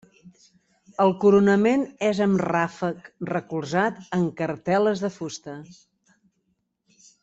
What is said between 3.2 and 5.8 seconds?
recolzat en cartel·les de fusta.